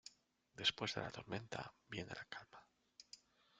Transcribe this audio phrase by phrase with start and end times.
[0.55, 2.65] Después de la tormenta viene la calma.